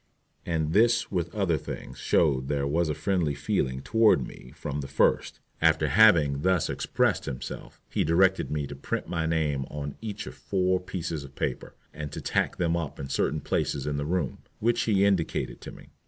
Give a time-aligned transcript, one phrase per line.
[0.47, 4.87] And this with other things shows there was a friendly feeling toward me from the
[4.87, 5.39] first.
[5.61, 10.33] After having thus expressed himself, he directed me to print my name on each of
[10.33, 14.39] four pieces of paper, and to tack them up in certain places in the room,
[14.59, 15.89] which he indicated to me.